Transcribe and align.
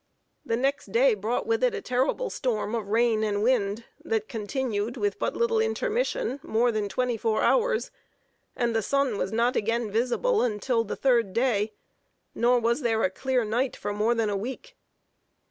The 0.43 0.57
next 0.57 0.91
day 0.91 1.13
brought 1.13 1.45
with 1.45 1.63
it 1.63 1.75
a 1.75 1.81
terrible 1.83 2.31
storm 2.31 2.73
of 2.73 2.87
rain 2.87 3.23
and 3.23 3.43
wind, 3.43 3.85
that 4.03 4.27
continued 4.27 4.97
with 4.97 5.19
but 5.19 5.35
little 5.35 5.59
intermission, 5.59 6.39
more 6.41 6.71
than 6.71 6.89
twenty 6.89 7.17
four 7.17 7.43
hours, 7.43 7.91
and 8.55 8.75
the 8.75 8.81
sun 8.81 9.19
was 9.19 9.31
not 9.31 9.55
again 9.55 9.91
visible 9.91 10.41
until 10.41 10.83
the 10.83 10.95
third 10.95 11.33
day; 11.33 11.73
nor 12.33 12.59
was 12.59 12.81
there 12.81 13.03
a 13.03 13.11
clear 13.11 13.45
night 13.45 13.75
for 13.75 13.93
more 13.93 14.15
than 14.15 14.31
a 14.31 14.35
week. 14.35 14.75